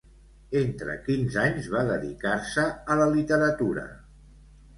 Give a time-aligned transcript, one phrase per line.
[0.61, 2.65] Entre quins anys va dedicar-se
[2.95, 3.87] a la literatura?